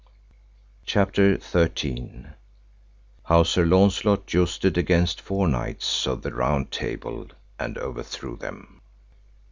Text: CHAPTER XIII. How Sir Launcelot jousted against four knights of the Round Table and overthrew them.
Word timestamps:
CHAPTER 0.83 1.39
XIII. 1.39 2.25
How 3.25 3.43
Sir 3.43 3.65
Launcelot 3.65 4.25
jousted 4.25 4.75
against 4.75 5.21
four 5.21 5.47
knights 5.47 6.07
of 6.07 6.23
the 6.23 6.33
Round 6.33 6.71
Table 6.71 7.27
and 7.59 7.77
overthrew 7.77 8.35
them. 8.35 8.81